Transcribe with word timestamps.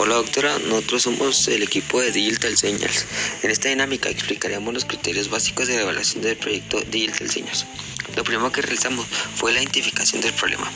Hola 0.00 0.14
doctora, 0.14 0.60
nosotros 0.60 1.02
somos 1.02 1.48
el 1.48 1.64
equipo 1.64 2.00
de 2.00 2.12
Digital 2.12 2.56
Señas. 2.56 3.04
En 3.42 3.50
esta 3.50 3.68
dinámica 3.68 4.08
explicaríamos 4.08 4.72
los 4.72 4.84
criterios 4.84 5.28
básicos 5.28 5.66
de 5.66 5.80
evaluación 5.80 6.22
del 6.22 6.36
proyecto 6.36 6.80
Digital 6.82 7.28
Señas. 7.28 7.66
Lo 8.14 8.22
primero 8.22 8.52
que 8.52 8.62
realizamos 8.62 9.08
fue 9.34 9.52
la 9.52 9.60
identificación 9.60 10.22
del 10.22 10.32
problema. 10.34 10.70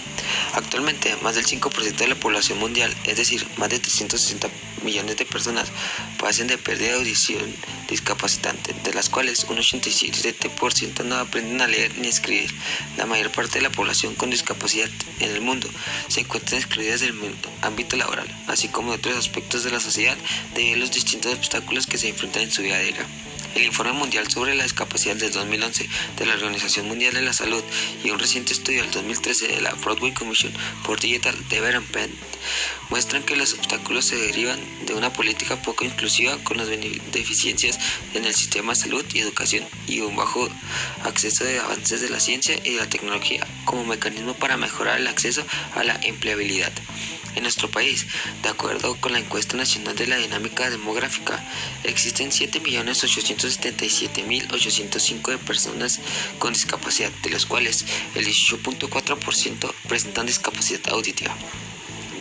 Actualmente, 0.55 1.17
más 1.23 1.35
del 1.35 1.47
5% 1.47 1.97
de 1.97 2.09
la 2.09 2.15
población 2.15 2.59
mundial, 2.59 2.95
es 3.05 3.17
decir, 3.17 3.47
más 3.57 3.71
de 3.71 3.79
360 3.79 4.49
millones 4.83 5.17
de 5.17 5.25
personas, 5.25 5.71
padecen 6.19 6.47
de 6.47 6.59
pérdida 6.59 6.91
de 6.91 6.97
audición 6.97 7.55
discapacitante, 7.89 8.75
de 8.85 8.95
las 8.95 9.09
cuales 9.09 9.45
un 9.45 9.59
87% 9.59 11.05
no 11.05 11.17
aprenden 11.17 11.61
a 11.61 11.67
leer 11.67 11.97
ni 11.99 12.09
escribir. 12.09 12.53
La 12.97 13.07
mayor 13.07 13.31
parte 13.31 13.59
de 13.59 13.63
la 13.63 13.71
población 13.71 14.15
con 14.15 14.31
discapacidad 14.31 14.89
en 15.21 15.31
el 15.31 15.41
mundo 15.41 15.69
se 16.09 16.21
encuentran 16.21 16.61
excluidas 16.61 17.01
del 17.01 17.15
ámbito 17.63 17.97
laboral, 17.97 18.29
así 18.47 18.69
como 18.69 18.93
de 18.93 18.99
otros 18.99 19.17
aspectos 19.17 19.65
de 19.65 19.71
la 19.71 19.81
sociedad 19.81 20.17
debido 20.55 20.77
a 20.77 20.79
los 20.79 20.91
distintos 20.91 21.35
obstáculos 21.35 21.87
que 21.87 21.99
se 21.99 22.09
enfrentan 22.09 22.43
en 22.43 22.53
su 22.53 22.63
vida 22.63 22.79
diaria. 22.79 23.07
El 23.55 23.65
Informe 23.65 23.93
Mundial 23.93 24.31
sobre 24.31 24.55
la 24.55 24.63
Discapacidad 24.63 25.17
del 25.17 25.33
2011 25.33 25.89
de 26.17 26.27
la 26.27 26.35
Organización 26.35 26.89
Mundial 26.89 27.15
de 27.15 27.23
la 27.23 27.33
Salud 27.33 27.63
y 28.03 28.11
un 28.11 28.19
reciente 28.19 28.53
estudio 28.53 28.83
del 28.83 28.91
2013 28.91 29.49
de 29.49 29.61
la 29.61 29.75
Broadway 29.75 30.15
Commission 30.15 30.53
for 30.85 30.99
Digital 30.99 31.35
Development 31.49 32.13
muestran 32.89 33.23
que 33.23 33.37
los 33.37 33.55
obstáculos 33.55 34.07
se 34.07 34.17
derivan 34.17 34.59
de 34.87 34.95
una 34.95 35.13
política 35.13 35.61
poco 35.61 35.85
inclusiva 35.85 36.37
con 36.45 36.57
las 36.57 36.69
deficiencias 36.69 37.79
en 38.15 38.25
el 38.25 38.35
sistema 38.35 38.73
de 38.73 38.81
salud 38.81 39.05
y 39.13 39.21
educación 39.21 39.65
y 39.87 40.01
un 40.01 40.17
bajo 40.17 40.49
acceso 41.05 41.45
de 41.45 41.59
avances 41.59 42.01
de 42.01 42.11
la 42.11 42.21
ciencia 42.21 42.57
y 42.65 42.75
de 42.75 42.81
la 42.81 42.89
tecnología 42.89 43.47
como 43.65 43.85
mecanismo 43.85 44.35
para 44.35 44.57
mejorar 44.57 44.99
el 44.99 45.07
acceso 45.07 45.45
a 45.75 45.85
la 45.85 46.01
empleabilidad. 46.03 46.73
En 47.35 47.45
nuestro 47.45 47.71
país, 47.71 48.07
de 48.43 48.51
acuerdo 48.51 48.95
con 49.01 49.13
la 49.13 49.19
encuesta 49.19 49.57
nacional 49.57 49.97
de 49.97 50.07
la 50.07 50.17
dinámica 50.17 50.69
demográfica, 50.71 51.43
existen 51.85 52.31
7.877.805 52.31 55.31
de 55.31 55.39
personas 55.39 56.01
con 56.39 56.53
discapacidad, 56.53 57.11
de 57.23 57.31
las 57.31 57.47
cuales 57.47 57.87
el 58.15 58.27
18.4% 58.27 59.73
presentan 59.89 60.27
discapacidad 60.27 60.87
auditiva. 60.89 61.35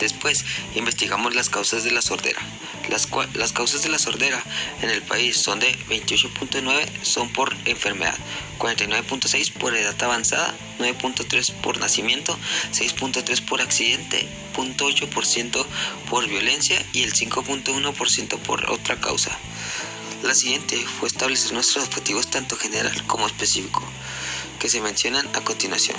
Después, 0.02 0.46
investigamos 0.74 1.36
las 1.36 1.50
causas 1.50 1.84
de 1.84 1.92
la 1.92 2.02
sordera. 2.02 2.42
Las, 2.90 3.06
causas 3.54 3.84
de 3.84 3.90
la 3.90 4.00
sordera 4.00 4.44
en 4.82 4.90
el 4.90 5.04
país 5.04 5.38
son 5.38 5.60
de 5.60 5.78
28.9 5.90 7.04
son 7.04 7.32
por 7.32 7.56
enfermedad, 7.66 8.18
49.6 8.58 9.54
por 9.54 9.78
edad 9.78 9.96
avanzada, 10.02 10.56
9.3 10.80 11.54
por 11.62 11.78
nacimiento, 11.78 12.36
6.3 12.74 13.46
por 13.46 13.62
accidente, 13.62 14.28
0.8% 14.56 15.66
por 16.10 16.28
violencia 16.28 16.84
y 16.94 17.04
el 17.04 17.14
5.1% 17.14 18.40
por 18.40 18.72
otra 18.72 19.00
causa. 19.00 19.38
La 20.24 20.34
siguiente 20.34 20.84
fue 21.00 21.10
establecer 21.10 21.54
nuestros 21.54 21.86
objetivos 21.86 22.28
tanto 22.28 22.58
general 22.58 23.06
como 23.06 23.28
específico, 23.28 23.84
que 24.58 24.68
se 24.68 24.82
mencionan 24.82 25.30
a 25.36 25.42
continuación. 25.42 25.98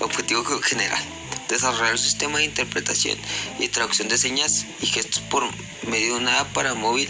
Objetivo 0.00 0.42
general 0.62 1.13
desarrollar 1.48 1.92
un 1.92 1.98
sistema 1.98 2.38
de 2.38 2.44
interpretación 2.44 3.18
y 3.58 3.68
traducción 3.68 4.08
de 4.08 4.18
señas 4.18 4.66
y 4.80 4.86
gestos 4.86 5.20
por 5.20 5.44
medio 5.86 6.14
de 6.14 6.20
una 6.20 6.40
app 6.40 6.52
para 6.52 6.74
móvil 6.74 7.08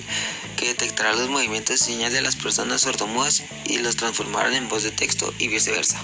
que 0.56 0.68
detectará 0.68 1.12
los 1.12 1.28
movimientos 1.28 1.80
y 1.80 1.84
señas 1.84 2.12
de 2.12 2.22
las 2.22 2.36
personas 2.36 2.82
sordomudas 2.82 3.42
y 3.66 3.78
los 3.78 3.96
transformará 3.96 4.56
en 4.56 4.68
voz 4.68 4.82
de 4.82 4.90
texto 4.90 5.32
y 5.38 5.48
viceversa. 5.48 6.00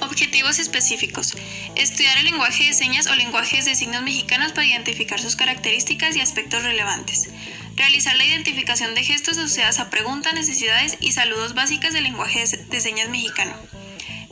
Objetivos 0.00 0.58
específicos. 0.58 1.34
Estudiar 1.76 2.18
el 2.18 2.26
lenguaje 2.26 2.64
de 2.64 2.74
señas 2.74 3.06
o 3.06 3.14
lenguajes 3.14 3.64
de 3.64 3.74
signos 3.74 4.02
mexicanos 4.02 4.52
para 4.52 4.66
identificar 4.66 5.20
sus 5.20 5.34
características 5.34 6.14
y 6.16 6.20
aspectos 6.20 6.62
relevantes. 6.62 7.30
Realizar 7.76 8.16
la 8.16 8.24
identificación 8.24 8.94
de 8.94 9.02
gestos 9.02 9.38
asociados 9.38 9.78
a 9.80 9.90
preguntas, 9.90 10.34
necesidades 10.34 10.98
y 11.00 11.12
saludos 11.12 11.54
básicas 11.54 11.92
del 11.92 12.04
lenguaje 12.04 12.44
de 12.44 12.80
señas 12.80 13.08
mexicano. 13.08 13.54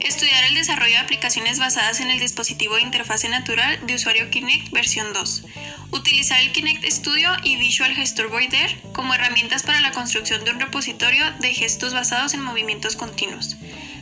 Estudiar 0.03 0.43
el 0.45 0.55
desarrollo 0.55 0.95
de 0.95 0.99
aplicaciones 0.99 1.61
basadas 1.61 2.01
en 2.01 2.11
el 2.11 2.19
dispositivo 2.19 2.75
de 2.75 2.83
interfase 2.83 3.29
natural 3.29 3.79
de 3.87 3.95
usuario 3.95 4.31
Kinect 4.31 4.73
versión 4.73 5.13
2. 5.13 5.45
Utilizar 5.93 6.41
el 6.41 6.51
Kinect 6.51 6.85
Studio 6.87 7.31
y 7.45 7.55
Visual 7.55 7.95
Gesture 7.95 8.27
Boarder 8.27 8.81
como 8.93 9.15
herramientas 9.15 9.63
para 9.63 9.79
la 9.81 9.93
construcción 9.93 10.45
de 10.45 10.51
un 10.51 10.59
repositorio 10.59 11.25
de 11.39 11.55
gestos 11.55 11.95
basados 11.95 12.35
en 12.35 12.43
movimientos 12.43 12.97
continuos. 12.97 13.57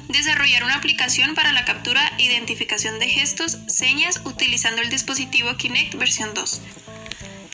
Desarrollar 0.09 0.65
una 0.65 0.77
aplicación 0.77 1.34
para 1.34 1.53
la 1.53 1.66
captura 1.66 2.00
e 2.19 2.25
identificación 2.25 2.99
de 2.99 3.10
gestos, 3.10 3.59
señas 3.69 4.22
utilizando 4.25 4.81
el 4.81 4.89
dispositivo 4.89 5.55
Kinect 5.59 5.97
versión 5.97 6.33
2. 6.33 6.62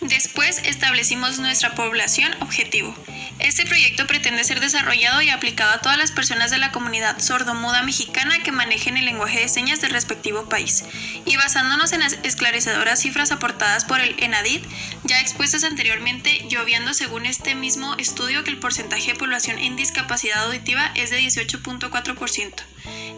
Después 0.09 0.61
establecimos 0.65 1.41
nuestra 1.41 1.75
población 1.75 2.33
objetivo. 2.41 2.95
Este 3.41 3.67
proyecto 3.67 4.07
pretende 4.07 4.45
ser 4.45 4.61
desarrollado 4.61 5.21
y 5.21 5.31
aplicado 5.31 5.73
a 5.73 5.81
todas 5.81 5.99
las 5.99 6.13
personas 6.13 6.51
de 6.53 6.59
la 6.59 6.71
comunidad 6.71 7.19
sordomuda 7.19 7.83
mexicana 7.83 8.43
que 8.43 8.53
manejen 8.53 8.97
el 8.97 9.05
lenguaje 9.05 9.41
de 9.41 9.49
señas 9.49 9.81
del 9.81 9.91
respectivo 9.91 10.49
país. 10.49 10.85
Y 11.25 11.37
basándonos 11.37 11.93
en 11.93 12.01
las 12.01 12.19
esclarecedoras 12.23 13.01
cifras 13.01 13.33
aportadas 13.33 13.85
por 13.85 14.01
el 14.01 14.15
ENADIT, 14.23 14.65
ya 15.05 15.21
expuestas 15.21 15.65
anteriormente, 15.65 16.47
lloviendo 16.49 16.95
según 16.95 17.27
este 17.27 17.57
mismo 17.57 17.95
estudio 17.99 18.45
que 18.45 18.51
el 18.51 18.59
porcentaje 18.59 19.13
de 19.13 19.19
población 19.19 19.59
en 19.59 19.75
discapacidad 19.75 20.45
auditiva 20.45 20.93
es 20.95 21.11
de 21.11 21.19
18.4%. 21.19 22.55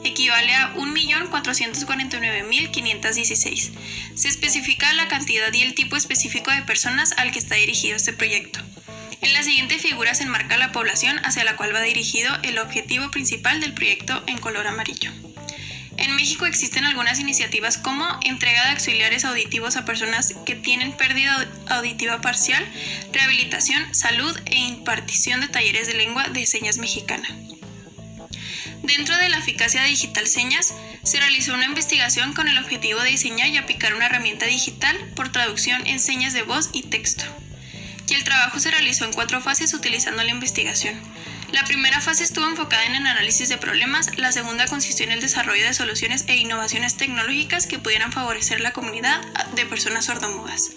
Equivale 0.09 0.55
a 0.55 0.75
1.449.516. 0.75 3.73
Se 4.15 4.29
especifica 4.29 4.91
la 4.95 5.07
cantidad 5.07 5.53
y 5.53 5.61
el 5.61 5.75
tipo 5.75 5.97
específico 5.97 6.51
de 6.51 6.63
personas 6.63 7.13
al 7.19 7.31
que 7.31 7.39
está 7.39 7.57
dirigido 7.57 7.95
este 7.95 8.15
proyecto. 8.15 8.61
En 9.21 9.35
la 9.35 9.43
siguiente 9.43 9.79
figura 9.79 10.15
se 10.15 10.23
enmarca 10.23 10.57
la 10.57 10.73
población 10.73 11.19
hacia 11.27 11.45
la 11.45 11.57
cual 11.57 11.75
va 11.75 11.83
dirigido 11.83 12.35
el 12.43 12.59
objetivo 12.59 13.11
principal 13.11 13.61
del 13.61 13.75
proyecto 13.75 14.25
en 14.27 14.39
color 14.39 14.67
amarillo. 14.67 15.13
En 15.99 16.17
México 16.17 16.47
existen 16.47 16.87
algunas 16.87 17.21
iniciativas 17.21 17.77
como 17.77 18.07
entrega 18.23 18.65
de 18.65 18.71
auxiliares 18.71 19.27
auditivos 19.27 19.77
a 19.77 19.85
personas 19.85 20.33
que 20.47 20.55
tienen 20.55 20.93
pérdida 20.93 21.47
auditiva 21.69 22.23
parcial, 22.23 22.67
rehabilitación, 23.13 23.95
salud 23.95 24.35
e 24.47 24.57
impartición 24.57 25.43
de 25.43 25.49
talleres 25.49 25.87
de 25.87 25.93
lengua 25.95 26.27
de 26.31 26.47
señas 26.47 26.79
mexicana. 26.79 27.29
Dentro 28.89 29.19
de 29.19 29.29
la 29.29 29.37
eficacia 29.37 29.85
digital 29.85 30.27
señas, 30.27 30.73
se 31.03 31.21
realizó 31.21 31.53
una 31.53 31.67
investigación 31.67 32.33
con 32.33 32.49
el 32.49 32.57
objetivo 32.57 33.01
de 33.03 33.11
diseñar 33.11 33.49
y 33.49 33.59
aplicar 33.59 33.93
una 33.93 34.07
herramienta 34.07 34.47
digital 34.47 34.97
por 35.15 35.31
traducción 35.31 35.87
en 35.87 36.01
señas 36.01 36.33
de 36.33 36.43
voz 36.43 36.71
y 36.73 36.85
texto 36.85 37.25
y 38.09 38.15
el 38.15 38.25
trabajo 38.25 38.59
se 38.59 38.71
realizó 38.71 39.05
en 39.05 39.13
cuatro 39.13 39.41
fases 39.41 39.75
utilizando 39.75 40.23
la 40.23 40.31
investigación. 40.31 40.99
La 41.53 41.65
primera 41.65 42.01
fase 42.01 42.25
estuvo 42.25 42.47
enfocada 42.47 42.85
en 42.85 42.95
el 42.95 43.07
análisis 43.07 43.49
de 43.49 43.59
problemas, 43.59 44.19
la 44.19 44.33
segunda 44.33 44.67
consistió 44.67 45.07
en 45.07 45.13
el 45.13 45.21
desarrollo 45.21 45.65
de 45.65 45.75
soluciones 45.75 46.25
e 46.27 46.37
innovaciones 46.37 46.97
tecnológicas 46.97 47.67
que 47.67 47.79
pudieran 47.79 48.13
favorecer 48.13 48.61
la 48.61 48.73
comunidad 48.73 49.21
de 49.55 49.67
personas 49.67 50.07
sordomudas. 50.07 50.73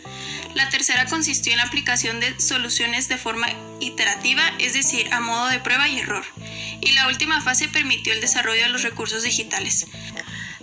La 0.55 0.69
tercera 0.69 1.05
consistió 1.05 1.53
en 1.53 1.59
la 1.59 1.65
aplicación 1.65 2.19
de 2.19 2.39
soluciones 2.39 3.07
de 3.07 3.17
forma 3.17 3.47
iterativa, 3.79 4.43
es 4.59 4.73
decir, 4.73 5.13
a 5.13 5.19
modo 5.19 5.47
de 5.47 5.59
prueba 5.59 5.87
y 5.87 5.99
error. 5.99 6.25
Y 6.81 6.91
la 6.93 7.07
última 7.07 7.41
fase 7.41 7.67
permitió 7.67 8.13
el 8.13 8.21
desarrollo 8.21 8.63
de 8.63 8.69
los 8.69 8.83
recursos 8.83 9.23
digitales. 9.23 9.87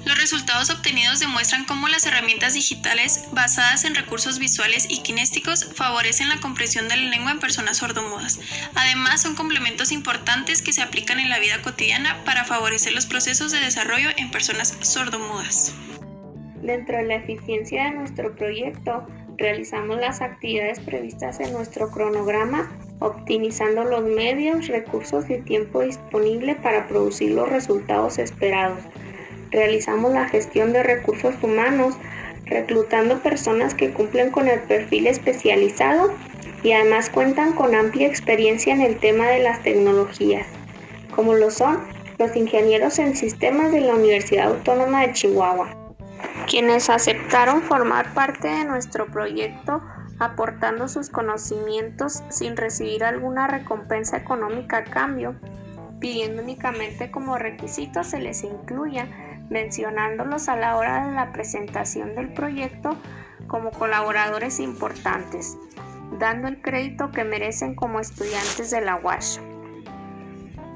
Los 0.05 0.17
resultados 0.17 0.71
obtenidos 0.71 1.21
demuestran 1.21 1.65
cómo 1.65 1.89
las 1.89 2.07
herramientas 2.07 2.55
digitales 2.55 3.25
basadas 3.33 3.85
en 3.85 3.95
recursos 3.95 4.39
visuales 4.39 4.87
y 4.89 5.03
kinésticos 5.03 5.73
favorecen 5.75 6.29
la 6.29 6.41
comprensión 6.41 6.89
de 6.89 6.97
la 6.97 7.11
lengua 7.11 7.33
en 7.33 7.41
personas 7.41 7.79
sordomudas. 7.79 8.41
Además, 8.75 9.23
son 9.23 9.35
complementos 9.35 9.93
importantes 9.93 10.63
que 10.63 10.73
se 10.73 10.83
aplican 10.83 11.19
en 11.19 11.29
la 11.29 11.39
vida 11.39 11.61
cotidiana 11.63 12.25
para 12.25 12.45
favorecer 12.45 12.93
los 12.95 13.07
procesos 13.07 13.53
de 13.53 13.61
desarrollo 13.61 14.09
en 14.17 14.31
personas 14.31 14.77
sordomudas. 14.81 15.75
Dentro 16.63 16.97
de 16.97 17.05
la 17.05 17.17
eficiencia 17.17 17.85
de 17.85 17.91
nuestro 17.93 18.35
proyecto, 18.35 19.07
realizamos 19.37 19.99
las 19.99 20.21
actividades 20.21 20.81
previstas 20.81 21.39
en 21.41 21.53
nuestro 21.53 21.91
cronograma, 21.91 22.71
optimizando 23.01 23.85
los 23.85 24.03
medios, 24.03 24.67
recursos 24.69 25.29
y 25.31 25.39
tiempo 25.39 25.83
disponible 25.83 26.57
para 26.57 26.89
producir 26.89 27.33
los 27.33 27.49
resultados 27.49 28.19
esperados. 28.19 28.79
Realizamos 29.51 30.13
la 30.13 30.29
gestión 30.29 30.73
de 30.73 30.83
recursos 30.83 31.35
humanos, 31.43 31.97
reclutando 32.47 33.19
personas 33.21 33.75
que 33.75 33.93
cumplen 33.93 34.31
con 34.31 34.49
el 34.49 34.61
perfil 34.61 35.07
especializado 35.07 36.13
y 36.63 36.73
además 36.73 37.11
cuentan 37.11 37.53
con 37.53 37.75
amplia 37.75 38.09
experiencia 38.09 38.73
en 38.73 38.83
el 38.83 38.99
tema 38.99 39.29
de 39.29 39.41
las 39.41 39.63
tecnologías, 39.63 40.47
como 41.15 41.35
lo 41.35 41.51
son 41.51 41.79
los 42.19 42.35
ingenieros 42.35 42.99
en 42.99 43.15
sistemas 43.15 43.71
de 43.71 43.81
la 43.81 43.95
Universidad 43.95 44.49
Autónoma 44.49 45.07
de 45.07 45.13
Chihuahua, 45.13 45.93
quienes 46.49 46.91
aceptaron 46.91 47.63
formar 47.63 48.13
parte 48.13 48.49
de 48.49 48.65
nuestro 48.65 49.07
proyecto 49.07 49.81
aportando 50.19 50.89
sus 50.89 51.11
conocimientos 51.11 52.23
sin 52.29 52.57
recibir 52.57 53.05
alguna 53.05 53.47
recompensa 53.47 54.17
económica 54.17 54.79
a 54.79 54.85
cambio, 54.85 55.37
pidiendo 56.01 56.43
únicamente 56.43 57.11
como 57.11 57.39
requisito 57.39 58.05
se 58.05 58.19
les 58.19 58.45
incluya 58.45 59.09
mencionándolos 59.51 60.49
a 60.49 60.57
la 60.57 60.77
hora 60.77 61.07
de 61.07 61.15
la 61.15 61.33
presentación 61.33 62.15
del 62.15 62.33
proyecto 62.33 62.97
como 63.47 63.71
colaboradores 63.71 64.61
importantes, 64.61 65.57
dando 66.19 66.49
el 66.49 66.61
crédito 66.61 67.11
que 67.11 67.25
merecen 67.25 67.75
como 67.75 68.01
estudiantes 68.01 68.71
de 68.71 68.81
la 68.81 68.97
UASH. 68.97 69.41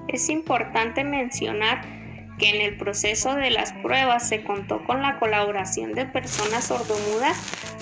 Es 0.08 0.28
importante 0.28 1.04
mencionar 1.04 2.01
que 2.42 2.50
en 2.50 2.60
el 2.60 2.76
proceso 2.76 3.36
de 3.36 3.50
las 3.50 3.72
pruebas 3.72 4.28
se 4.28 4.42
contó 4.42 4.84
con 4.84 5.00
la 5.00 5.20
colaboración 5.20 5.92
de 5.92 6.06
personas 6.06 6.64
sordomudas 6.64 7.36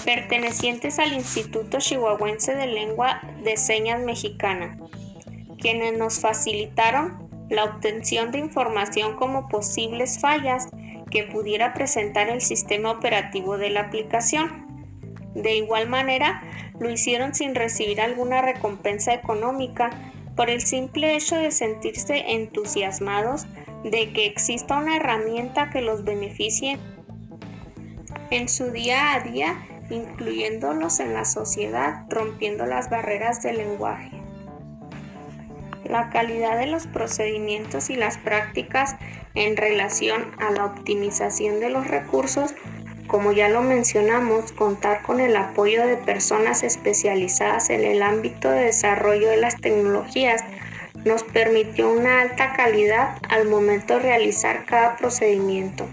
pertenecientes 0.05 0.99
al 0.99 1.15
Instituto 1.15 1.79
Chihuahuense 1.79 2.55
de 2.55 2.67
Lengua 2.67 3.23
de 3.43 3.57
Señas 3.57 4.03
Mexicana, 4.03 4.77
quienes 5.59 5.97
nos 5.97 6.21
facilitaron 6.21 7.27
la 7.49 7.65
obtención 7.65 8.33
de 8.33 8.39
información 8.39 9.17
como 9.17 9.49
posibles 9.49 10.21
fallas 10.21 10.69
que 11.11 11.25
pudiera 11.25 11.73
presentar 11.73 12.29
el 12.29 12.43
sistema 12.43 12.91
operativo 12.91 13.57
de 13.57 13.71
la 13.71 13.81
aplicación. 13.81 14.67
De 15.35 15.57
igual 15.57 15.89
manera, 15.89 16.43
lo 16.79 16.91
hicieron 16.91 17.35
sin 17.35 17.55
recibir 17.55 17.99
alguna 17.99 18.43
recompensa 18.43 19.15
económica 19.15 19.91
por 20.37 20.51
el 20.51 20.61
simple 20.61 21.17
hecho 21.17 21.37
de 21.37 21.51
sentirse 21.51 22.33
entusiasmados 22.33 23.47
de 23.85 24.13
que 24.13 24.27
exista 24.27 24.79
una 24.79 24.97
herramienta 24.97 25.71
que 25.71 25.81
los 25.81 26.05
beneficie 26.05 26.79
en 28.31 28.49
su 28.49 28.71
día 28.71 29.15
a 29.15 29.21
día, 29.21 29.67
incluyéndolos 29.91 31.01
en 31.01 31.15
la 31.15 31.25
sociedad, 31.25 32.05
rompiendo 32.09 32.67
las 32.67 32.91
barreras 32.91 33.43
del 33.43 33.59
lenguaje. 33.59 34.11
La 35.85 36.11
calidad 36.11 36.59
de 36.59 36.67
los 36.67 36.87
procedimientos 36.87 37.91
y 37.91 37.97
las 37.97 38.19
prácticas 38.19 38.97
en 39.35 39.57
relación 39.57 40.33
a 40.39 40.51
la 40.53 40.67
optimización 40.67 41.59
de 41.59 41.71
los 41.71 41.89
recursos, 41.89 42.55
como 43.09 43.33
ya 43.33 43.49
lo 43.49 43.63
mencionamos, 43.63 44.53
contar 44.53 45.03
con 45.03 45.19
el 45.19 45.35
apoyo 45.35 45.85
de 45.85 45.97
personas 45.97 46.63
especializadas 46.63 47.71
en 47.71 47.85
el 47.85 48.03
ámbito 48.03 48.51
de 48.51 48.67
desarrollo 48.67 49.29
de 49.29 49.39
las 49.39 49.57
tecnologías 49.57 50.45
nos 51.05 51.23
permitió 51.25 51.91
una 51.91 52.23
alta 52.23 52.53
calidad 52.55 53.19
al 53.29 53.49
momento 53.49 53.95
de 53.95 54.01
realizar 54.01 54.65
cada 54.67 54.97
procedimiento, 54.97 55.87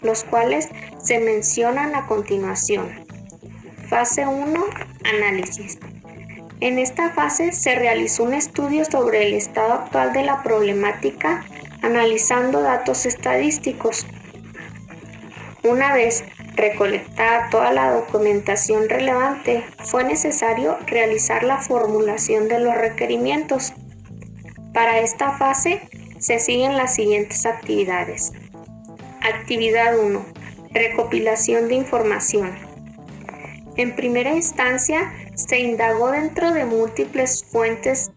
los 0.00 0.24
cuales 0.24 0.68
se 1.02 1.18
mencionan 1.18 1.94
a 1.94 2.06
continuación. 2.06 3.04
Fase 3.88 4.26
1. 4.26 4.64
Análisis. 5.04 5.78
En 6.60 6.78
esta 6.78 7.10
fase 7.10 7.52
se 7.52 7.74
realizó 7.74 8.22
un 8.22 8.34
estudio 8.34 8.84
sobre 8.84 9.26
el 9.26 9.34
estado 9.34 9.72
actual 9.72 10.12
de 10.12 10.22
la 10.22 10.42
problemática 10.42 11.44
analizando 11.82 12.62
datos 12.62 13.04
estadísticos. 13.04 14.06
Una 15.64 15.92
vez 15.94 16.24
recolectada 16.54 17.48
toda 17.50 17.72
la 17.72 17.92
documentación 17.92 18.88
relevante, 18.88 19.64
fue 19.84 20.04
necesario 20.04 20.78
realizar 20.86 21.42
la 21.42 21.58
formulación 21.58 22.48
de 22.48 22.60
los 22.60 22.76
requerimientos 22.76 23.72
para 24.72 25.00
esta 25.00 25.32
fase 25.38 25.80
se 26.18 26.38
siguen 26.38 26.76
las 26.76 26.94
siguientes 26.94 27.44
actividades. 27.46 28.32
Actividad 29.20 29.98
1. 29.98 30.24
Recopilación 30.70 31.68
de 31.68 31.74
información. 31.74 32.52
En 33.76 33.94
primera 33.96 34.32
instancia, 34.32 35.12
se 35.34 35.60
indagó 35.60 36.10
dentro 36.10 36.52
de 36.52 36.64
múltiples 36.64 37.44
fuentes 37.44 38.10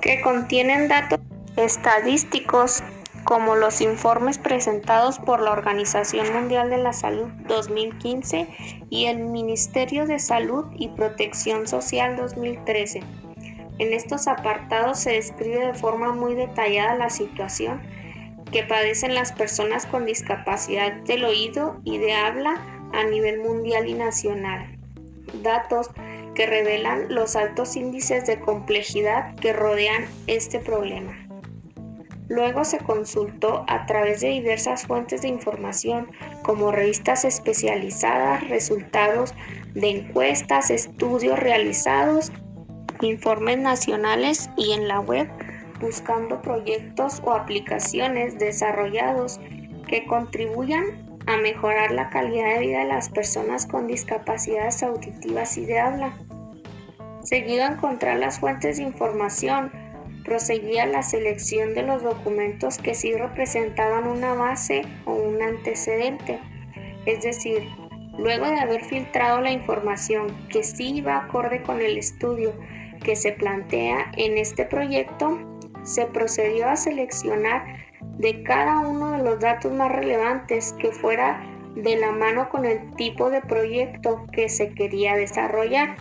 que 0.00 0.20
contienen 0.20 0.88
datos 0.88 1.20
estadísticos 1.56 2.82
como 3.24 3.56
los 3.56 3.80
informes 3.80 4.38
presentados 4.38 5.18
por 5.18 5.40
la 5.40 5.50
Organización 5.50 6.32
Mundial 6.32 6.70
de 6.70 6.78
la 6.78 6.92
Salud 6.92 7.28
2015 7.48 8.46
y 8.88 9.06
el 9.06 9.18
Ministerio 9.18 10.06
de 10.06 10.18
Salud 10.18 10.66
y 10.76 10.88
Protección 10.88 11.66
Social 11.66 12.16
2013 12.16 13.00
en 13.78 13.92
estos 13.92 14.26
apartados 14.26 14.98
se 15.00 15.12
describe 15.12 15.66
de 15.66 15.74
forma 15.74 16.12
muy 16.12 16.34
detallada 16.34 16.94
la 16.96 17.10
situación 17.10 17.82
que 18.50 18.62
padecen 18.62 19.14
las 19.14 19.32
personas 19.32 19.86
con 19.86 20.06
discapacidad 20.06 20.92
del 21.02 21.24
oído 21.24 21.80
y 21.84 21.98
de 21.98 22.14
habla 22.14 22.54
a 22.92 23.04
nivel 23.04 23.40
mundial 23.40 23.88
y 23.88 23.94
nacional. 23.94 24.78
Datos 25.42 25.90
que 26.34 26.46
revelan 26.46 27.12
los 27.12 27.34
altos 27.34 27.76
índices 27.76 28.26
de 28.26 28.38
complejidad 28.38 29.34
que 29.36 29.52
rodean 29.52 30.06
este 30.26 30.60
problema. 30.60 31.26
Luego 32.28 32.64
se 32.64 32.78
consultó 32.78 33.64
a 33.68 33.86
través 33.86 34.20
de 34.20 34.30
diversas 34.30 34.86
fuentes 34.86 35.22
de 35.22 35.28
información 35.28 36.10
como 36.42 36.72
revistas 36.72 37.24
especializadas, 37.24 38.48
resultados 38.48 39.32
de 39.74 39.90
encuestas, 39.90 40.70
estudios 40.70 41.38
realizados 41.38 42.32
informes 43.06 43.58
nacionales 43.58 44.50
y 44.56 44.72
en 44.72 44.88
la 44.88 45.00
web 45.00 45.28
buscando 45.80 46.40
proyectos 46.42 47.20
o 47.24 47.32
aplicaciones 47.32 48.38
desarrollados 48.38 49.40
que 49.88 50.06
contribuyan 50.06 51.06
a 51.26 51.36
mejorar 51.38 51.90
la 51.90 52.08
calidad 52.10 52.54
de 52.54 52.60
vida 52.60 52.78
de 52.80 52.86
las 52.86 53.08
personas 53.08 53.66
con 53.66 53.86
discapacidades 53.86 54.82
auditivas 54.82 55.56
y 55.56 55.66
de 55.66 55.78
habla. 55.78 56.16
Seguido 57.22 57.64
a 57.64 57.68
encontrar 57.68 58.18
las 58.18 58.38
fuentes 58.38 58.76
de 58.76 58.84
información, 58.84 59.72
proseguía 60.24 60.86
la 60.86 61.02
selección 61.02 61.74
de 61.74 61.82
los 61.82 62.02
documentos 62.02 62.78
que 62.78 62.94
sí 62.94 63.14
representaban 63.14 64.06
una 64.06 64.34
base 64.34 64.82
o 65.04 65.14
un 65.14 65.42
antecedente, 65.42 66.40
es 67.06 67.22
decir, 67.22 67.68
luego 68.18 68.46
de 68.46 68.58
haber 68.58 68.84
filtrado 68.84 69.40
la 69.40 69.52
información 69.52 70.26
que 70.48 70.62
sí 70.62 70.96
iba 70.96 71.18
acorde 71.18 71.62
con 71.62 71.80
el 71.80 71.98
estudio 71.98 72.52
que 73.06 73.14
se 73.14 73.30
plantea 73.30 74.10
en 74.16 74.36
este 74.36 74.64
proyecto, 74.64 75.38
se 75.84 76.06
procedió 76.06 76.68
a 76.68 76.74
seleccionar 76.74 77.64
de 78.18 78.42
cada 78.42 78.80
uno 78.80 79.12
de 79.12 79.22
los 79.22 79.38
datos 79.38 79.70
más 79.70 79.92
relevantes 79.92 80.74
que 80.80 80.90
fuera 80.90 81.40
de 81.76 81.96
la 81.96 82.10
mano 82.10 82.48
con 82.48 82.64
el 82.64 82.90
tipo 82.96 83.30
de 83.30 83.42
proyecto 83.42 84.26
que 84.32 84.48
se 84.48 84.74
quería 84.74 85.14
desarrollar. 85.14 85.94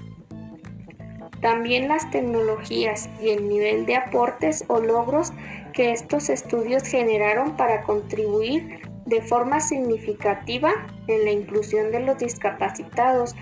También 1.42 1.90
las 1.90 2.10
tecnologías 2.10 3.08
y 3.22 3.30
el 3.30 3.48
nivel 3.48 3.86
de 3.86 3.98
aportes 3.98 4.66
o 4.68 4.80
logros 4.80 5.32
que 5.74 5.92
estos 5.92 6.30
estudios 6.32 6.88
generaron 6.88 7.56
para 7.56 7.84
contribuir 7.84 8.80
de 9.06 9.22
forma 9.22 9.60
significativa 9.60 10.72
en 11.08 11.24
la 11.24 11.32
inclusión 11.32 11.92
de 11.92 12.00
los 12.00 12.18
discapacitados 12.18 13.36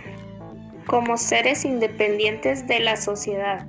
como 0.87 1.17
seres 1.17 1.65
independientes 1.65 2.67
de 2.67 2.79
la 2.79 2.95
sociedad. 2.95 3.65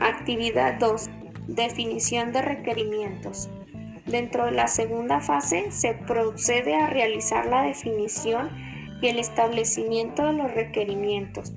Actividad 0.00 0.74
2. 0.78 1.10
Definición 1.48 2.32
de 2.32 2.42
requerimientos. 2.42 3.48
Dentro 4.06 4.46
de 4.46 4.52
la 4.52 4.68
segunda 4.68 5.20
fase 5.20 5.70
se 5.70 5.94
procede 5.94 6.74
a 6.74 6.88
realizar 6.88 7.46
la 7.46 7.62
definición 7.62 8.50
y 9.00 9.08
el 9.08 9.18
establecimiento 9.18 10.26
de 10.26 10.32
los 10.34 10.52
requerimientos. 10.54 11.52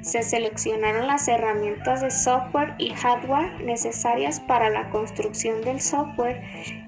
Se 0.00 0.22
seleccionaron 0.22 1.06
las 1.08 1.26
herramientas 1.26 2.00
de 2.00 2.10
software 2.10 2.74
y 2.78 2.90
hardware 2.90 3.60
necesarias 3.64 4.40
para 4.40 4.70
la 4.70 4.90
construcción 4.90 5.60
del 5.62 5.80
software 5.80 6.40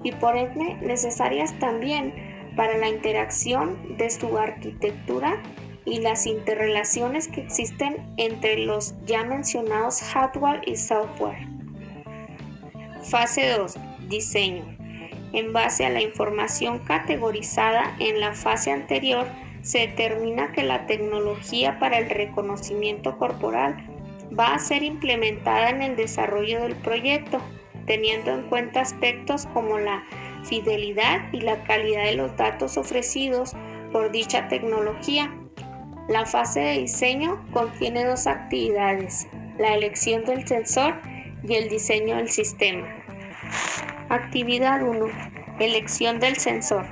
y 0.03 0.11
por 0.13 0.37
ende 0.37 0.75
necesarias 0.75 1.53
también 1.59 2.13
para 2.55 2.77
la 2.77 2.87
interacción 2.87 3.97
de 3.97 4.09
su 4.09 4.37
arquitectura 4.37 5.41
y 5.85 5.99
las 5.99 6.27
interrelaciones 6.27 7.27
que 7.27 7.41
existen 7.41 7.97
entre 8.17 8.57
los 8.57 8.93
ya 9.05 9.23
mencionados 9.23 10.01
hardware 10.01 10.61
y 10.65 10.75
software. 10.75 11.47
Fase 13.03 13.49
2. 13.49 13.75
Diseño. 14.09 14.63
En 15.33 15.53
base 15.53 15.85
a 15.85 15.89
la 15.89 16.01
información 16.01 16.79
categorizada 16.79 17.95
en 17.99 18.19
la 18.19 18.33
fase 18.33 18.71
anterior, 18.71 19.25
se 19.61 19.87
determina 19.87 20.51
que 20.51 20.63
la 20.63 20.85
tecnología 20.87 21.79
para 21.79 21.99
el 21.99 22.09
reconocimiento 22.09 23.17
corporal 23.17 23.77
va 24.37 24.53
a 24.53 24.59
ser 24.59 24.83
implementada 24.83 25.69
en 25.69 25.81
el 25.81 25.95
desarrollo 25.95 26.61
del 26.61 26.75
proyecto, 26.75 27.39
teniendo 27.85 28.31
en 28.31 28.43
cuenta 28.43 28.81
aspectos 28.81 29.45
como 29.53 29.77
la 29.79 30.03
fidelidad 30.43 31.31
y 31.31 31.41
la 31.41 31.63
calidad 31.63 32.05
de 32.05 32.15
los 32.15 32.35
datos 32.37 32.77
ofrecidos 32.77 33.53
por 33.91 34.11
dicha 34.11 34.47
tecnología, 34.47 35.33
la 36.11 36.25
fase 36.25 36.59
de 36.59 36.79
diseño 36.79 37.41
contiene 37.53 38.03
dos 38.03 38.27
actividades, 38.27 39.27
la 39.57 39.75
elección 39.75 40.25
del 40.25 40.45
sensor 40.45 40.95
y 41.47 41.55
el 41.55 41.69
diseño 41.69 42.17
del 42.17 42.29
sistema. 42.29 42.85
Actividad 44.09 44.83
1. 44.83 45.05
Elección 45.59 46.19
del 46.19 46.35
sensor. 46.35 46.85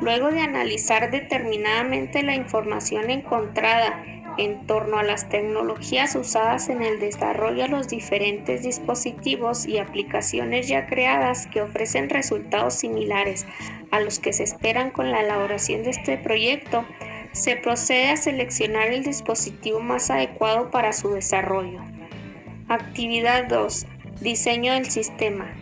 Luego 0.00 0.30
de 0.30 0.40
analizar 0.40 1.10
determinadamente 1.10 2.22
la 2.22 2.34
información 2.34 3.10
encontrada 3.10 4.02
en 4.38 4.66
torno 4.66 4.98
a 4.98 5.02
las 5.02 5.28
tecnologías 5.28 6.14
usadas 6.14 6.70
en 6.70 6.82
el 6.82 6.98
desarrollo 6.98 7.64
de 7.64 7.68
los 7.68 7.88
diferentes 7.88 8.62
dispositivos 8.62 9.66
y 9.66 9.78
aplicaciones 9.78 10.68
ya 10.68 10.86
creadas 10.86 11.46
que 11.46 11.62
ofrecen 11.62 12.08
resultados 12.08 12.74
similares 12.74 13.46
a 13.90 14.00
los 14.00 14.18
que 14.18 14.32
se 14.32 14.44
esperan 14.44 14.90
con 14.90 15.10
la 15.10 15.20
elaboración 15.20 15.82
de 15.84 15.90
este 15.90 16.18
proyecto, 16.18 16.84
Se 17.36 17.54
procede 17.54 18.08
a 18.08 18.16
seleccionar 18.16 18.88
el 18.88 19.04
dispositivo 19.04 19.78
más 19.80 20.10
adecuado 20.10 20.70
para 20.70 20.94
su 20.94 21.10
desarrollo. 21.10 21.82
Actividad 22.68 23.44
2. 23.48 23.86
Diseño 24.22 24.72
del 24.72 24.90
sistema. 24.90 25.54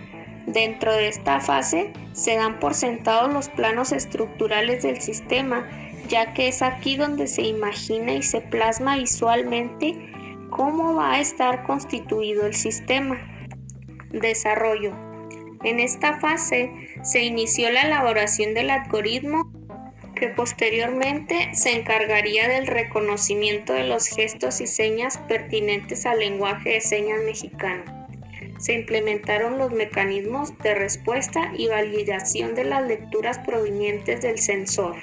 Dentro 0.46 0.92
de 0.92 1.08
esta 1.08 1.40
fase 1.40 1.92
se 2.12 2.36
dan 2.36 2.60
por 2.60 2.74
sentados 2.74 3.32
los 3.32 3.48
planos 3.48 3.90
estructurales 3.90 4.84
del 4.84 5.00
sistema, 5.00 5.68
ya 6.08 6.32
que 6.32 6.46
es 6.46 6.62
aquí 6.62 6.94
donde 6.94 7.26
se 7.26 7.42
imagina 7.42 8.12
y 8.12 8.22
se 8.22 8.40
plasma 8.40 8.96
visualmente 8.96 9.96
cómo 10.50 10.94
va 10.94 11.14
a 11.14 11.20
estar 11.20 11.64
constituido 11.64 12.46
el 12.46 12.54
sistema. 12.54 13.18
Desarrollo. 14.10 14.92
En 15.64 15.80
esta 15.80 16.20
fase 16.20 16.70
se 17.02 17.24
inició 17.24 17.68
la 17.72 17.82
elaboración 17.82 18.54
del 18.54 18.70
algoritmo 18.70 19.53
que 20.14 20.28
posteriormente 20.28 21.50
se 21.54 21.76
encargaría 21.76 22.48
del 22.48 22.66
reconocimiento 22.66 23.72
de 23.72 23.84
los 23.84 24.06
gestos 24.06 24.60
y 24.60 24.66
señas 24.66 25.18
pertinentes 25.28 26.06
al 26.06 26.20
lenguaje 26.20 26.70
de 26.70 26.80
señas 26.80 27.20
mexicano 27.24 28.04
se 28.58 28.74
implementaron 28.74 29.58
los 29.58 29.72
mecanismos 29.72 30.56
de 30.58 30.74
respuesta 30.74 31.52
y 31.56 31.68
validación 31.68 32.54
de 32.54 32.64
las 32.64 32.86
lecturas 32.86 33.38
provenientes 33.40 34.22
del 34.22 34.38
sensor. 34.38 34.96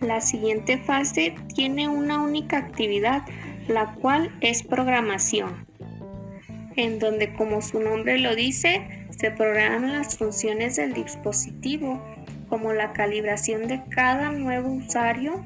La 0.00 0.20
siguiente 0.20 0.78
fase 0.78 1.34
tiene 1.54 1.88
una 1.88 2.22
única 2.22 2.58
actividad, 2.58 3.22
la 3.68 3.94
cual 3.94 4.34
es 4.40 4.62
programación, 4.62 5.66
en 6.76 6.98
donde 6.98 7.32
como 7.34 7.62
su 7.62 7.80
nombre 7.80 8.18
lo 8.18 8.34
dice, 8.34 9.06
se 9.10 9.30
programan 9.30 9.92
las 9.92 10.16
funciones 10.16 10.76
del 10.76 10.94
dispositivo, 10.94 12.02
como 12.50 12.74
la 12.74 12.92
calibración 12.92 13.68
de 13.68 13.80
cada 13.88 14.30
nuevo 14.30 14.68
usuario, 14.70 15.42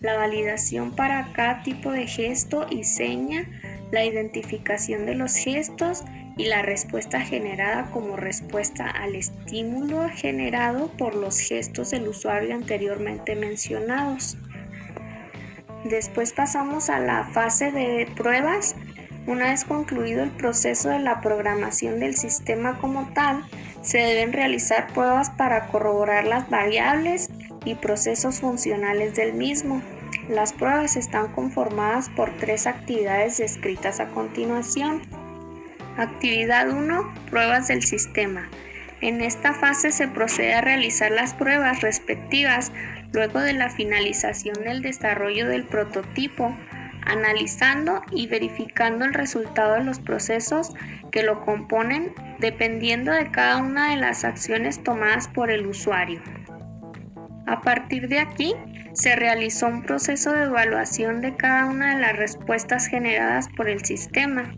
la 0.00 0.16
validación 0.16 0.96
para 0.96 1.32
cada 1.32 1.62
tipo 1.62 1.92
de 1.92 2.06
gesto 2.06 2.66
y 2.70 2.84
seña, 2.84 3.46
la 3.92 4.04
identificación 4.04 5.06
de 5.06 5.14
los 5.14 5.36
gestos 5.36 6.02
y 6.36 6.46
la 6.46 6.62
respuesta 6.62 7.20
generada 7.20 7.90
como 7.90 8.16
respuesta 8.16 8.88
al 8.88 9.14
estímulo 9.14 10.08
generado 10.08 10.88
por 10.96 11.14
los 11.14 11.38
gestos 11.38 11.90
del 11.90 12.08
usuario 12.08 12.54
anteriormente 12.54 13.34
mencionados. 13.34 14.38
Después 15.84 16.32
pasamos 16.32 16.90
a 16.90 16.98
la 17.00 17.24
fase 17.24 17.70
de 17.72 18.08
pruebas. 18.16 18.74
Una 19.26 19.50
vez 19.50 19.64
concluido 19.64 20.22
el 20.22 20.30
proceso 20.30 20.88
de 20.88 21.00
la 21.00 21.20
programación 21.20 22.00
del 22.00 22.16
sistema 22.16 22.78
como 22.78 23.12
tal, 23.14 23.44
se 23.88 23.96
deben 23.96 24.34
realizar 24.34 24.86
pruebas 24.92 25.30
para 25.30 25.68
corroborar 25.68 26.24
las 26.26 26.50
variables 26.50 27.30
y 27.64 27.74
procesos 27.74 28.40
funcionales 28.40 29.14
del 29.14 29.32
mismo. 29.32 29.80
Las 30.28 30.52
pruebas 30.52 30.94
están 30.96 31.28
conformadas 31.28 32.10
por 32.10 32.30
tres 32.36 32.66
actividades 32.66 33.38
descritas 33.38 33.98
a 33.98 34.08
continuación. 34.08 35.00
Actividad 35.96 36.68
1. 36.68 37.14
Pruebas 37.30 37.68
del 37.68 37.82
sistema. 37.82 38.50
En 39.00 39.22
esta 39.22 39.54
fase 39.54 39.90
se 39.90 40.06
procede 40.06 40.52
a 40.52 40.60
realizar 40.60 41.10
las 41.10 41.32
pruebas 41.32 41.80
respectivas 41.80 42.70
luego 43.14 43.40
de 43.40 43.54
la 43.54 43.70
finalización 43.70 44.64
del 44.64 44.82
desarrollo 44.82 45.48
del 45.48 45.64
prototipo, 45.64 46.54
analizando 47.08 48.02
y 48.12 48.26
verificando 48.26 49.04
el 49.04 49.14
resultado 49.14 49.74
de 49.74 49.84
los 49.84 49.98
procesos 49.98 50.74
que 51.10 51.22
lo 51.22 51.44
componen 51.44 52.14
dependiendo 52.38 53.12
de 53.12 53.30
cada 53.30 53.56
una 53.58 53.90
de 53.90 53.96
las 53.96 54.24
acciones 54.24 54.82
tomadas 54.82 55.28
por 55.28 55.50
el 55.50 55.66
usuario. 55.66 56.20
A 57.46 57.60
partir 57.62 58.08
de 58.08 58.20
aquí, 58.20 58.54
se 58.92 59.16
realizó 59.16 59.66
un 59.66 59.82
proceso 59.82 60.32
de 60.32 60.44
evaluación 60.44 61.20
de 61.20 61.34
cada 61.36 61.66
una 61.66 61.94
de 61.94 62.00
las 62.02 62.16
respuestas 62.16 62.86
generadas 62.86 63.48
por 63.56 63.68
el 63.68 63.84
sistema 63.84 64.52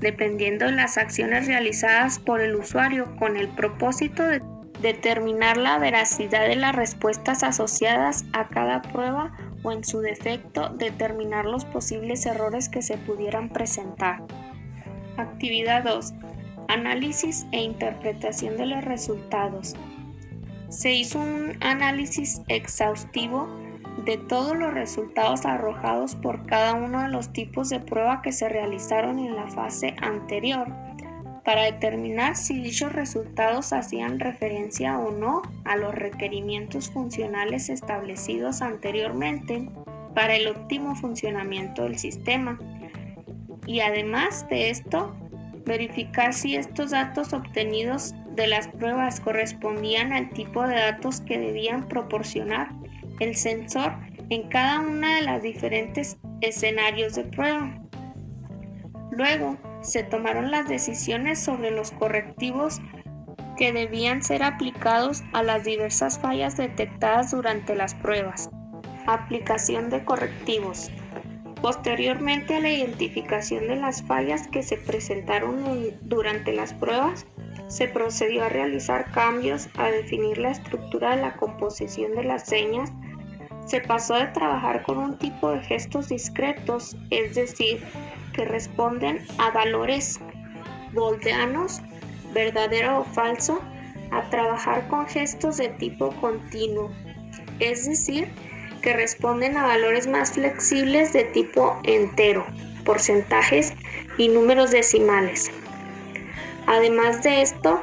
dependiendo 0.00 0.66
de 0.66 0.72
las 0.72 0.98
acciones 0.98 1.46
realizadas 1.46 2.18
por 2.18 2.40
el 2.40 2.56
usuario 2.56 3.16
con 3.16 3.36
el 3.36 3.48
propósito 3.48 4.22
de 4.22 4.42
determinar 4.80 5.56
la 5.56 5.78
veracidad 5.78 6.46
de 6.46 6.56
las 6.56 6.74
respuestas 6.74 7.42
asociadas 7.42 8.24
a 8.32 8.48
cada 8.48 8.82
prueba 8.82 9.32
o 9.64 9.72
en 9.72 9.82
su 9.82 10.00
defecto 10.00 10.68
determinar 10.68 11.44
los 11.44 11.64
posibles 11.64 12.24
errores 12.26 12.68
que 12.68 12.82
se 12.82 12.96
pudieran 12.98 13.48
presentar. 13.48 14.22
Actividad 15.16 15.82
2. 15.82 16.14
Análisis 16.68 17.46
e 17.50 17.62
interpretación 17.62 18.56
de 18.56 18.66
los 18.66 18.84
resultados. 18.84 19.74
Se 20.68 20.92
hizo 20.92 21.18
un 21.18 21.56
análisis 21.60 22.42
exhaustivo 22.48 23.48
de 24.04 24.18
todos 24.18 24.56
los 24.56 24.72
resultados 24.72 25.44
arrojados 25.46 26.14
por 26.16 26.46
cada 26.46 26.74
uno 26.74 27.02
de 27.02 27.08
los 27.08 27.32
tipos 27.32 27.70
de 27.70 27.80
prueba 27.80 28.22
que 28.22 28.32
se 28.32 28.48
realizaron 28.48 29.18
en 29.18 29.34
la 29.34 29.46
fase 29.48 29.94
anterior 30.00 30.83
para 31.44 31.64
determinar 31.64 32.36
si 32.36 32.60
dichos 32.60 32.92
resultados 32.92 33.72
hacían 33.72 34.18
referencia 34.18 34.98
o 34.98 35.12
no 35.12 35.42
a 35.64 35.76
los 35.76 35.94
requerimientos 35.94 36.90
funcionales 36.90 37.68
establecidos 37.68 38.62
anteriormente 38.62 39.68
para 40.14 40.36
el 40.36 40.48
óptimo 40.48 40.94
funcionamiento 40.96 41.82
del 41.84 41.98
sistema. 41.98 42.58
Y 43.66 43.80
además 43.80 44.46
de 44.48 44.70
esto, 44.70 45.14
verificar 45.66 46.32
si 46.32 46.56
estos 46.56 46.90
datos 46.90 47.32
obtenidos 47.32 48.14
de 48.34 48.46
las 48.46 48.68
pruebas 48.68 49.20
correspondían 49.20 50.12
al 50.12 50.30
tipo 50.30 50.66
de 50.66 50.76
datos 50.76 51.20
que 51.20 51.38
debían 51.38 51.88
proporcionar 51.88 52.70
el 53.20 53.36
sensor 53.36 53.92
en 54.30 54.48
cada 54.48 54.80
una 54.80 55.16
de 55.16 55.22
las 55.22 55.42
diferentes 55.42 56.16
escenarios 56.40 57.14
de 57.14 57.24
prueba. 57.24 57.78
Luego, 59.10 59.56
se 59.84 60.02
tomaron 60.02 60.50
las 60.50 60.68
decisiones 60.68 61.38
sobre 61.38 61.70
los 61.70 61.92
correctivos 61.92 62.80
que 63.56 63.72
debían 63.72 64.22
ser 64.22 64.42
aplicados 64.42 65.22
a 65.32 65.42
las 65.42 65.64
diversas 65.64 66.18
fallas 66.18 66.56
detectadas 66.56 67.30
durante 67.30 67.76
las 67.76 67.94
pruebas. 67.94 68.50
Aplicación 69.06 69.90
de 69.90 70.04
correctivos. 70.04 70.90
Posteriormente 71.60 72.56
a 72.56 72.60
la 72.60 72.70
identificación 72.70 73.68
de 73.68 73.76
las 73.76 74.02
fallas 74.02 74.48
que 74.48 74.62
se 74.62 74.76
presentaron 74.76 75.62
durante 76.02 76.52
las 76.52 76.74
pruebas, 76.74 77.26
se 77.68 77.88
procedió 77.88 78.44
a 78.44 78.48
realizar 78.48 79.10
cambios, 79.12 79.68
a 79.76 79.88
definir 79.88 80.38
la 80.38 80.50
estructura 80.50 81.16
de 81.16 81.22
la 81.22 81.36
composición 81.36 82.14
de 82.14 82.24
las 82.24 82.44
señas, 82.44 82.92
se 83.66 83.80
pasó 83.80 84.14
de 84.14 84.26
trabajar 84.26 84.82
con 84.82 84.98
un 84.98 85.18
tipo 85.18 85.50
de 85.50 85.60
gestos 85.62 86.08
discretos, 86.08 86.96
es 87.10 87.34
decir, 87.34 87.82
que 88.34 88.44
responden 88.44 89.24
a 89.38 89.50
valores 89.50 90.20
boldeanos, 90.92 91.80
verdadero 92.32 93.00
o 93.00 93.04
falso, 93.04 93.60
a 94.10 94.28
trabajar 94.30 94.86
con 94.88 95.06
gestos 95.06 95.56
de 95.56 95.68
tipo 95.70 96.10
continuo, 96.20 96.90
es 97.58 97.86
decir, 97.86 98.28
que 98.82 98.92
responden 98.92 99.56
a 99.56 99.64
valores 99.64 100.06
más 100.06 100.32
flexibles 100.32 101.12
de 101.12 101.24
tipo 101.24 101.78
entero, 101.84 102.44
porcentajes 102.84 103.72
y 104.18 104.28
números 104.28 104.70
decimales. 104.70 105.50
Además 106.66 107.22
de 107.22 107.42
esto, 107.42 107.80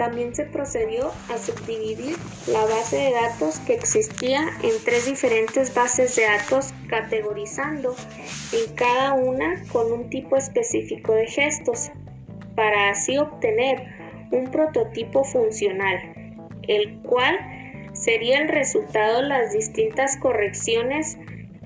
también 0.00 0.34
se 0.34 0.46
procedió 0.46 1.12
a 1.28 1.36
subdividir 1.36 2.16
la 2.46 2.64
base 2.64 2.96
de 2.96 3.12
datos 3.12 3.60
que 3.66 3.74
existía 3.74 4.48
en 4.62 4.72
tres 4.82 5.04
diferentes 5.04 5.74
bases 5.74 6.16
de 6.16 6.22
datos 6.22 6.72
categorizando 6.88 7.94
en 8.54 8.74
cada 8.76 9.12
una 9.12 9.62
con 9.70 9.92
un 9.92 10.08
tipo 10.08 10.38
específico 10.38 11.12
de 11.12 11.26
gestos, 11.26 11.90
para 12.56 12.88
así 12.88 13.18
obtener 13.18 13.82
un 14.30 14.50
prototipo 14.50 15.22
funcional, 15.22 15.98
el 16.66 16.98
cual 17.02 17.38
sería 17.92 18.38
el 18.38 18.48
resultado 18.48 19.20
de 19.20 19.28
las 19.28 19.52
distintas 19.52 20.16
correcciones 20.16 21.18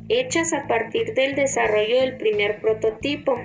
hechas 0.09 0.53
a 0.53 0.67
partir 0.67 1.15
del 1.15 1.37
desarrollo 1.37 2.01
del 2.01 2.17
primer 2.17 2.61
prototipo. 2.61 3.37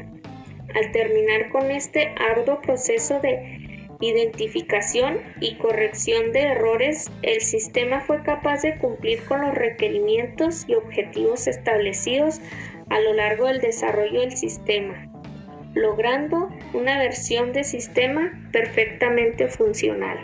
Al 0.74 0.91
terminar 0.91 1.50
con 1.50 1.69
este 1.69 2.12
arduo 2.17 2.60
proceso 2.62 3.19
de 3.19 3.68
identificación 4.01 5.20
y 5.41 5.56
corrección 5.56 6.32
de 6.32 6.44
errores, 6.44 7.12
el 7.22 7.41
sistema 7.41 8.00
fue 8.00 8.24
capaz 8.24 8.62
de 8.62 8.77
cumplir 8.77 9.24
con 9.25 9.41
los 9.41 9.53
requerimientos 9.53 10.65
y 10.68 10.75
objetivos 10.75 11.48
establecidos 11.48 12.41
a 12.89 13.00
lo 13.01 13.13
largo 13.13 13.48
del 13.48 13.60
desarrollo 13.60 14.22
del 14.22 14.36
sistema, 14.36 15.10
logrando 15.74 16.50
una 16.74 16.98
versión 16.98 17.51
de 17.51 17.63
sistema 17.63 18.32
perfectamente 18.51 19.48
funcional. 19.48 20.18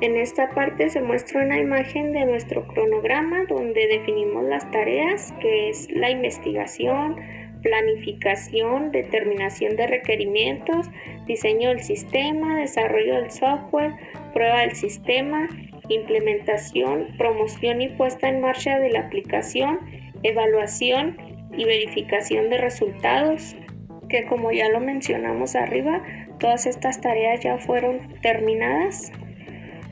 En 0.00 0.16
esta 0.16 0.50
parte 0.50 0.90
se 0.90 1.00
muestra 1.00 1.44
una 1.44 1.60
imagen 1.60 2.12
de 2.12 2.24
nuestro 2.24 2.66
cronograma 2.66 3.44
donde 3.44 3.86
definimos 3.86 4.42
las 4.44 4.68
tareas 4.72 5.32
que 5.40 5.68
es 5.68 5.88
la 5.92 6.10
investigación, 6.10 7.20
planificación, 7.62 8.90
determinación 8.90 9.76
de 9.76 9.86
requerimientos, 9.86 10.90
diseño 11.26 11.70
del 11.70 11.80
sistema, 11.80 12.60
desarrollo 12.60 13.16
del 13.16 13.30
software, 13.30 13.94
prueba 14.32 14.60
del 14.60 14.72
sistema 14.72 15.48
implementación, 15.88 17.08
promoción 17.18 17.82
y 17.82 17.88
puesta 17.88 18.28
en 18.28 18.40
marcha 18.40 18.78
de 18.78 18.90
la 18.90 19.00
aplicación, 19.00 19.80
evaluación 20.22 21.16
y 21.56 21.64
verificación 21.64 22.50
de 22.50 22.58
resultados, 22.58 23.56
que 24.08 24.24
como 24.26 24.52
ya 24.52 24.68
lo 24.68 24.80
mencionamos 24.80 25.54
arriba, 25.54 26.02
todas 26.38 26.66
estas 26.66 27.00
tareas 27.00 27.40
ya 27.40 27.58
fueron 27.58 28.00
terminadas. 28.20 29.12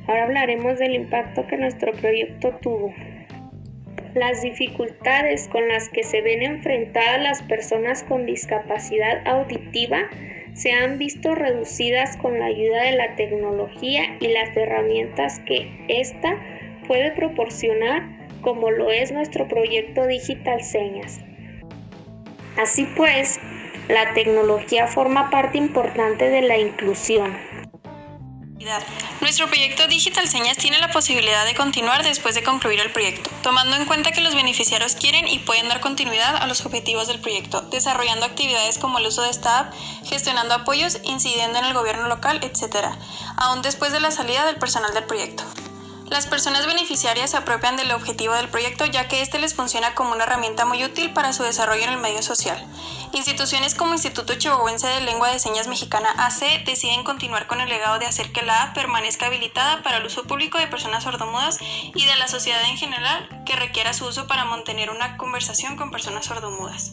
Ahora 0.06 0.24
hablaremos 0.24 0.78
del 0.78 0.94
impacto 0.94 1.46
que 1.46 1.56
nuestro 1.56 1.92
proyecto 1.92 2.56
tuvo. 2.60 2.92
Las 4.14 4.42
dificultades 4.42 5.46
con 5.48 5.68
las 5.68 5.88
que 5.88 6.02
se 6.02 6.20
ven 6.20 6.42
enfrentadas 6.42 7.22
las 7.22 7.42
personas 7.42 8.02
con 8.02 8.26
discapacidad 8.26 9.26
auditiva 9.26 10.08
se 10.54 10.72
han 10.72 10.98
visto 10.98 11.34
reducidas 11.34 12.16
con 12.16 12.38
la 12.38 12.46
ayuda 12.46 12.82
de 12.82 12.92
la 12.92 13.14
tecnología 13.14 14.16
y 14.20 14.28
las 14.28 14.56
herramientas 14.56 15.40
que 15.46 15.70
ésta 15.88 16.36
puede 16.88 17.12
proporcionar, 17.12 18.02
como 18.40 18.72
lo 18.72 18.90
es 18.90 19.12
nuestro 19.12 19.46
proyecto 19.46 20.06
Digital 20.06 20.60
Señas. 20.60 21.20
Así 22.56 22.88
pues, 22.96 23.38
la 23.88 24.12
tecnología 24.14 24.88
forma 24.88 25.30
parte 25.30 25.56
importante 25.56 26.28
de 26.28 26.42
la 26.42 26.58
inclusión. 26.58 27.36
Nuestro 29.22 29.46
proyecto 29.46 29.86
Digital 29.86 30.28
Señas 30.28 30.58
tiene 30.58 30.78
la 30.78 30.90
posibilidad 30.90 31.46
de 31.46 31.54
continuar 31.54 32.02
después 32.02 32.34
de 32.34 32.42
concluir 32.42 32.78
el 32.80 32.92
proyecto, 32.92 33.30
tomando 33.42 33.74
en 33.76 33.86
cuenta 33.86 34.12
que 34.12 34.20
los 34.20 34.34
beneficiarios 34.34 34.96
quieren 34.96 35.26
y 35.28 35.38
pueden 35.38 35.68
dar 35.68 35.80
continuidad 35.80 36.36
a 36.36 36.46
los 36.46 36.66
objetivos 36.66 37.08
del 37.08 37.20
proyecto, 37.20 37.62
desarrollando 37.62 38.26
actividades 38.26 38.76
como 38.76 38.98
el 38.98 39.06
uso 39.06 39.22
de 39.22 39.30
esta 39.30 39.60
app, 39.60 39.74
gestionando 40.04 40.54
apoyos, 40.54 40.98
incidiendo 41.04 41.58
en 41.58 41.64
el 41.64 41.74
gobierno 41.74 42.06
local, 42.08 42.40
etc., 42.42 42.88
aún 43.36 43.62
después 43.62 43.92
de 43.92 44.00
la 44.00 44.10
salida 44.10 44.44
del 44.44 44.56
personal 44.56 44.92
del 44.92 45.04
proyecto. 45.04 45.44
Las 46.10 46.26
personas 46.26 46.66
beneficiarias 46.66 47.30
se 47.30 47.36
apropian 47.36 47.76
del 47.76 47.92
objetivo 47.92 48.34
del 48.34 48.48
proyecto 48.48 48.84
ya 48.84 49.06
que 49.06 49.22
este 49.22 49.38
les 49.38 49.54
funciona 49.54 49.94
como 49.94 50.10
una 50.10 50.24
herramienta 50.24 50.64
muy 50.64 50.84
útil 50.84 51.12
para 51.12 51.32
su 51.32 51.44
desarrollo 51.44 51.84
en 51.84 51.90
el 51.90 51.98
medio 51.98 52.20
social. 52.20 52.66
Instituciones 53.12 53.76
como 53.76 53.92
Instituto 53.92 54.34
Chihuahuense 54.34 54.88
de 54.88 55.02
Lengua 55.02 55.30
de 55.30 55.38
Señas 55.38 55.68
Mexicana 55.68 56.08
AC 56.18 56.64
deciden 56.66 57.04
continuar 57.04 57.46
con 57.46 57.60
el 57.60 57.68
legado 57.68 58.00
de 58.00 58.06
hacer 58.06 58.32
que 58.32 58.42
la 58.42 58.64
app 58.64 58.74
permanezca 58.74 59.26
habilitada 59.26 59.84
para 59.84 59.98
el 59.98 60.06
uso 60.06 60.24
público 60.24 60.58
de 60.58 60.66
personas 60.66 61.04
sordomudas 61.04 61.58
y 61.60 62.04
de 62.04 62.16
la 62.16 62.26
sociedad 62.26 62.64
en 62.68 62.76
general 62.76 63.44
que 63.46 63.54
requiera 63.54 63.92
su 63.92 64.06
uso 64.06 64.26
para 64.26 64.44
mantener 64.44 64.90
una 64.90 65.16
conversación 65.16 65.76
con 65.76 65.92
personas 65.92 66.26
sordomudas. 66.26 66.90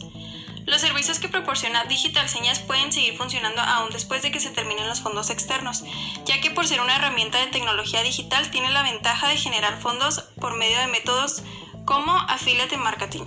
Los 0.68 0.82
servicios 0.82 1.18
que 1.18 1.30
proporciona 1.30 1.86
Digital 1.86 2.28
Señas 2.28 2.58
pueden 2.58 2.92
seguir 2.92 3.16
funcionando 3.16 3.62
aún 3.62 3.88
después 3.90 4.20
de 4.20 4.30
que 4.30 4.38
se 4.38 4.50
terminen 4.50 4.86
los 4.86 5.00
fondos 5.00 5.30
externos, 5.30 5.82
ya 6.26 6.42
que 6.42 6.50
por 6.50 6.66
ser 6.66 6.82
una 6.82 6.94
herramienta 6.94 7.38
de 7.38 7.46
tecnología 7.46 8.02
digital 8.02 8.50
tiene 8.50 8.70
la 8.70 8.82
ventaja 8.82 9.28
de 9.28 9.38
generar 9.38 9.80
fondos 9.80 10.24
por 10.38 10.58
medio 10.58 10.78
de 10.78 10.88
métodos 10.88 11.42
como 11.86 12.12
affiliate 12.12 12.76
marketing. 12.76 13.24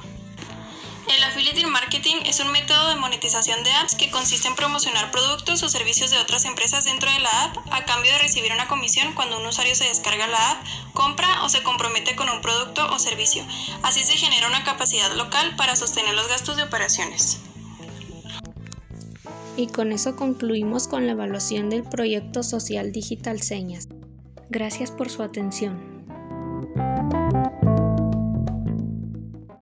El 1.10 1.24
affiliate 1.24 1.66
marketing 1.66 2.18
es 2.26 2.40
un 2.40 2.52
método 2.52 2.90
de 2.90 2.96
monetización 2.96 3.64
de 3.64 3.72
apps 3.72 3.96
que 3.96 4.12
consiste 4.12 4.48
en 4.48 4.56
promocionar 4.56 5.10
productos 5.12 5.64
o 5.64 5.70
servicios 5.70 6.12
de 6.12 6.20
otras 6.20 6.46
empresas 6.46 6.86
dentro 6.86 7.12
de 7.12 7.20
la 7.20 7.46
app 7.46 7.58
a 7.72 7.86
cambio 7.86 8.12
de 8.12 8.20
recibir 8.20 8.52
una 8.54 8.68
comisión 8.68 9.14
cuando 9.14 9.40
un 9.40 9.46
usuario 9.46 9.74
se 9.74 9.86
descarga 9.86 10.28
la 10.28 10.52
app, 10.52 10.66
compra 10.94 11.44
o 11.44 11.50
se 11.50 11.64
compromete 11.64 12.16
con 12.16 12.30
un 12.30 12.42
producto 12.42 12.88
o 12.94 13.00
servicio. 13.00 13.44
Así 13.82 14.04
se 14.04 14.18
genera 14.18 14.48
una 14.48 14.64
capacidad 14.64 15.12
local 15.16 15.56
para 15.56 15.76
sostener 15.76 16.14
los 16.14 16.28
gastos 16.28 16.58
de 16.58 16.64
operaciones. 16.64 17.40
Y 19.58 19.68
con 19.68 19.92
eso 19.92 20.16
concluimos 20.16 20.88
con 20.88 21.08
la 21.08 21.14
evaluación 21.14 21.70
del 21.70 21.84
proyecto 21.84 22.44
social 22.44 22.92
Digital 22.92 23.42
Señas. 23.42 23.88
Gracias 24.50 24.92
por 24.92 25.10
su 25.10 25.24
atención. 25.24 25.91